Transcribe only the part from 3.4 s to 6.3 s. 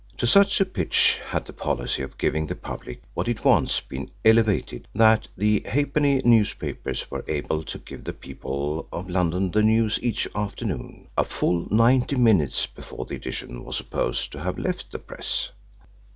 wants been elevated that the halfpenny